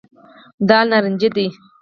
دال 0.67 0.85
نارنجي 0.91 1.29
دي. 1.35 1.47